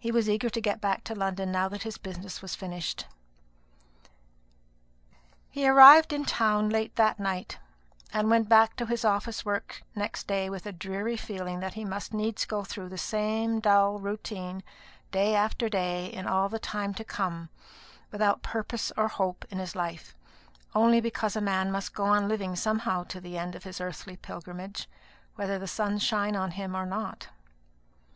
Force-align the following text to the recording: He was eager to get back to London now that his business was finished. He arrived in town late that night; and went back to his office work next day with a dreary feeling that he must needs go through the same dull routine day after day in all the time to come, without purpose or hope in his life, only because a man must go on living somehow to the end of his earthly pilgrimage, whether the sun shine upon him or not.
He 0.00 0.10
was 0.10 0.28
eager 0.28 0.50
to 0.50 0.60
get 0.60 0.80
back 0.80 1.04
to 1.04 1.14
London 1.14 1.52
now 1.52 1.68
that 1.68 1.84
his 1.84 1.96
business 1.96 2.42
was 2.42 2.56
finished. 2.56 3.06
He 5.48 5.64
arrived 5.68 6.12
in 6.12 6.24
town 6.24 6.70
late 6.70 6.96
that 6.96 7.20
night; 7.20 7.56
and 8.12 8.28
went 8.28 8.48
back 8.48 8.74
to 8.78 8.86
his 8.86 9.04
office 9.04 9.44
work 9.44 9.82
next 9.94 10.26
day 10.26 10.50
with 10.50 10.66
a 10.66 10.72
dreary 10.72 11.16
feeling 11.16 11.60
that 11.60 11.74
he 11.74 11.84
must 11.84 12.12
needs 12.12 12.46
go 12.46 12.64
through 12.64 12.88
the 12.88 12.98
same 12.98 13.60
dull 13.60 14.00
routine 14.00 14.64
day 15.12 15.36
after 15.36 15.68
day 15.68 16.06
in 16.06 16.26
all 16.26 16.48
the 16.48 16.58
time 16.58 16.92
to 16.94 17.04
come, 17.04 17.48
without 18.10 18.42
purpose 18.42 18.90
or 18.96 19.06
hope 19.06 19.44
in 19.50 19.58
his 19.60 19.76
life, 19.76 20.16
only 20.74 21.00
because 21.00 21.36
a 21.36 21.40
man 21.40 21.70
must 21.70 21.94
go 21.94 22.06
on 22.06 22.26
living 22.26 22.56
somehow 22.56 23.04
to 23.04 23.20
the 23.20 23.38
end 23.38 23.54
of 23.54 23.62
his 23.62 23.80
earthly 23.80 24.16
pilgrimage, 24.16 24.88
whether 25.36 25.60
the 25.60 25.68
sun 25.68 25.96
shine 25.96 26.34
upon 26.34 26.50
him 26.50 26.74
or 26.74 26.86
not. 26.86 27.28